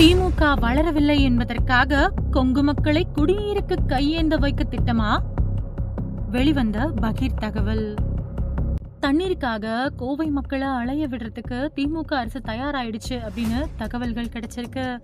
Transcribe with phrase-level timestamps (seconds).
[0.00, 5.22] திமுக வளரவில்லை என்பதற்காக கொங்கு மக்களை குடிநீருக்கு கையேந்த வைக்க திட்டமா?
[6.30, 7.94] வெளிவந்த பகீர் தகவல்.
[9.00, 15.00] தண்ணீருக்காக கோவை மக்களை அலைய விடுறதுக்கு திமுக அரசு தயாராயிடுச்சு அப்படின்னு தகவல்கள் கிடைச்சிருக்கு.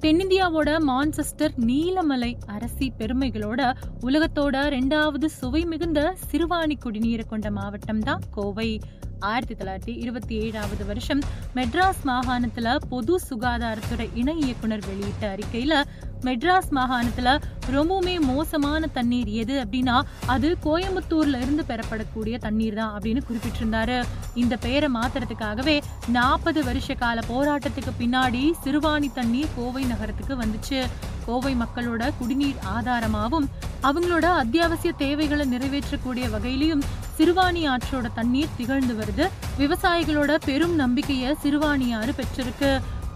[0.00, 8.80] தென்னிந்தியாவோட மான்செஸ்டர் நீலமலை அரசி பெருமைகளோட உலகத்தோட ரெண்டாவது சுவை மிகுந்த சிறுவாணி குடிநீரை கொண்ட மாவட்டம் தான் கோவை.
[9.20, 11.20] ஆயிரத்தி தொள்ளாயிரத்தி இருபத்தி ஏழாவது வருஷம்
[11.54, 15.82] மெட்ராஸ் மாகாணத்துல பொது சுகாதாரத்துறை இணை இயக்குனர் வெளியிட்ட அறிக்கையில
[16.22, 24.04] மெட்ராஸ் மாகாணத்துல ரொம்பவுமே மோசமான தண்ணீர் எது அப்படின்னா அது கோயம்புத்தூர்ல இருந்து பெறப்படக்கூடிய தண்ணீர் தான் அப்படின்னு குறிப்பிட்டிருந்தாரு.
[24.34, 30.86] இந்த பெயரை மாத்துறதுக்காகவே நாற்பது வருஷ கால போராட்டத்துக்கு பின்னாடி சிறுவாணி தண்ணீர் கோவை நகரத்துக்கு வந்துச்சு.
[31.26, 33.48] கோவை மக்களோட குடிநீர் ஆதாரமாகவும்
[33.86, 36.82] அவங்களோட அத்தியாவசிய தேவைகளை நிறைவேற்றக்கூடிய வகையிலையும்
[37.18, 39.26] சிறுவாணி ஆற்றோட தண்ணீர் திகழ்ந்து வருது.
[39.58, 42.70] விவசாயிகளோட பெரும் நம்பிக்கைய சிறுவாணி ஆறு பெற்றிருக்கு.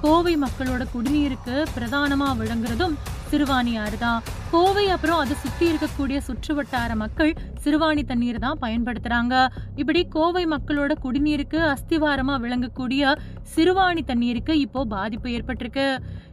[0.05, 2.95] கோவை மக்களோட குடிநீருக்கு பிரதானமா விளங்குறதும்
[3.31, 7.33] சிறுவாணி ஆறு தான் கோவை அப்புறம் அதை சுத்தி இருக்கக்கூடிய சுற்று வட்டார மக்கள்
[7.65, 9.35] சிறுவாணி தண்ணீர் தான் பயன்படுத்துறாங்க.
[9.77, 13.15] இப்படி கோவை மக்களோட குடிநீருக்கு அஸ்திவாரமா விளங்கக்கூடிய
[13.55, 15.87] சிறுவாணி தண்ணீருக்கு இப்போ பாதிப்பு ஏற்பட்டிருக்கு.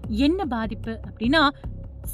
[0.08, 1.44] என்ன பாதிப்பு அப்படின்னா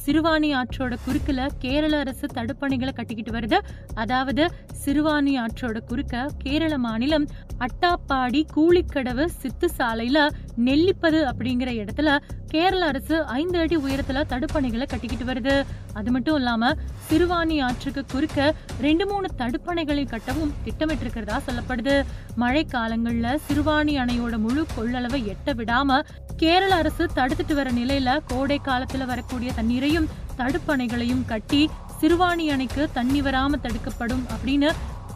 [0.06, 3.58] சிறுவாணி ஆற்றோட குறுக்குல கேரள அரசு தடுப்பணைகளை கட்டிக்கிட்டு வருது.
[3.94, 4.52] அதாவது
[4.86, 7.26] சிறுவாணி ஆற்றோட குறுக்க கேரள மாநிலம்
[7.60, 10.28] அட்டாப்பாடி கூலிக்கடவு சித்து சாலையில
[10.66, 15.66] நெல்லிப்பது அப்படிங்கிற இடத்துல கேரள அரசு ஐந்து அடி உயரத்துல தடுப்பணைகளை கட்டிக்கிட்டு வருது.
[16.00, 16.72] அது மட்டும் இல்லாம
[17.10, 18.40] சிறுவாணி ஆற்றுக்கு குறுக்க
[18.86, 21.96] ரெண்டு மூணு தடுப்பணைகளை கட்டவும் திட்டமிட்டிருக்கிறதா சொல்லப்படுது.
[22.36, 26.00] மழை காலங்கள்ல சிறுவாணி அணையோட முழு கொள்ளளவை எட்ட விடாம
[26.42, 31.62] கேரள அரசு தடுத்துட்டு வர நிலையில கோடை காலத்துல வரக்கூடிய தண்ணீரையும் தடுப்பணைகளையும் கட்டி
[32.02, 34.72] சிறுவாணி அணைக்கு தண்ணி வராம தடுக்கப்படும் அப்படின்னு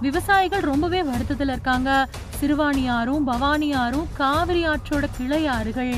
[0.06, 1.90] விவசாயிகள் ரொம்பவே வருத்தத்துல இருக்காங்க.
[2.40, 5.96] சிறுவாணி ஆறும் பவானி ஆறும் காவிரி ஆற்றோட கிளை ஆறுகள்.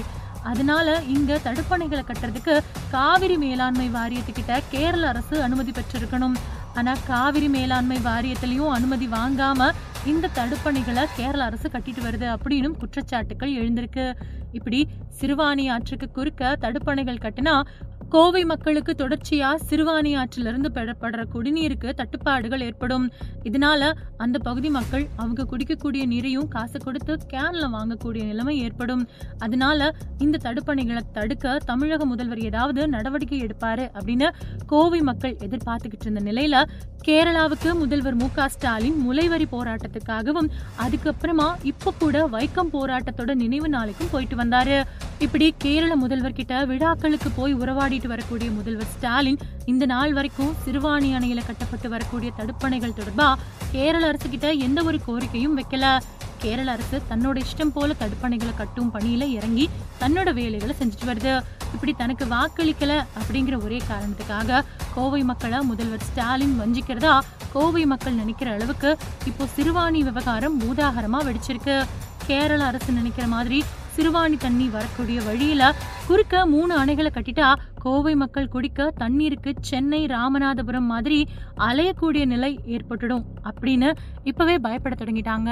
[0.52, 2.54] அதனால இங்க தடுப்பணைகளை கட்டுறதுக்கு
[2.92, 6.36] காவிரி மேலாண்மை வாரியத்துக்கிட்ட கேரள அரசு அனுமதி பெற்றிருக்கணும்.
[6.74, 9.72] ஆனா காவிரி மேலாண்மை வாரியத்திலையும் அனுமதி வாங்காம
[10.06, 14.06] இந்த தடுப்பணைகளை கேரள அரசு கட்டிட்டு வருது அப்படின்னு குற்றச்சாட்டுகள் எழுந்திருக்கு.
[14.52, 14.88] இப்படி
[15.20, 17.56] சிறுவாணி ஆற்றுக்கு குறுக்க தடுப்பணைகள் கட்டினா
[18.12, 23.12] கோவை மக்களுக்கு தொடர்ச்சியா சிறுவாணி ஆற்றிலிருந்து பெறப்படுற குடிநீருக்கு தட்டுப்பாடுகள் ஏற்படும்.
[23.44, 29.08] இதனால அந்த பகுதி மக்கள் அவங்க குடிக்கக்கூடிய நீரையும் காசு கொடுத்து கேன்ல வாங்கக்கூடிய நிலைமை ஏற்படும்.
[29.40, 34.30] அதனால இந்த தடுப்பணைகளை தடுக்க தமிழக முதல்வர் ஏதாவது நடவடிக்கை எடுப்பாரு அப்படின்னு
[34.68, 36.64] கோவை மக்கள் எதிர்பார்த்துக்கிட்டு இருந்த நிலையில
[37.08, 44.84] கேரளாவுக்கு முதல்வர் மு ஸ்டாலின் முளைவரி போராட்டத்துக்காகவும் அதுக்கப்புறமா இப்ப கூட வைக்கம் போராட்டத்தோட நினைவு நாளைக்கும் போயிட்டு வந்தாரு.
[45.20, 49.40] இப்படி கேரள முதல்வர் கிட்ட விழாக்களுக்கு போய் உறவாடி பண்ணிட்டு வரக்கூடிய முதல்வர் ஸ்டாலின்
[49.72, 53.28] இந்த நாள் வரைக்கும் சிறுவாணி அணையில கட்டப்பட்டு வரக்கூடிய தடுப்பணைகள் தொடர்பா
[53.74, 55.86] கேரள அரசு கிட்ட எந்த ஒரு கோரிக்கையும் வைக்கல.
[56.44, 59.66] கேரள அரசு தன்னோட இஷ்டம் போல தடுப்பணைகளை கட்டும் பணியில இறங்கி
[60.02, 61.34] தன்னோட வேலைகளை செஞ்சுட்டு வருது.
[61.76, 64.64] இப்படி தனக்கு வாக்களிக்கல அப்படிங்கிற ஒரே காரணத்துக்காக
[64.96, 67.14] கோவை மக்களை முதல்வர் ஸ்டாலின் வஞ்சிக்கிறதா
[67.56, 68.92] கோவை மக்கள் நினைக்கிற அளவுக்கு
[69.32, 71.78] இப்போ சிறுவாணி விவகாரம் பூதாகரமா வெடிச்சிருக்கு.
[72.26, 73.62] கேரள அரசு நினைக்கிற மாதிரி
[73.96, 75.64] சிறுவாணி தண்ணி வரக்கூடிய வழியில
[76.08, 77.48] குறுக்க மூணு அணைகளை கட்டிட்டா
[77.84, 81.20] கோவை மக்கள் குடிக்க தண்ணீருக்கு சென்னை ராமநாதபுரம் மாதிரி
[81.68, 83.90] அலையக்கூடிய நிலை ஏற்பட்டுடும் அப்படின்னு
[84.24, 85.50] இப்பவே பயப்பட தொடங்கிட்டாங்க.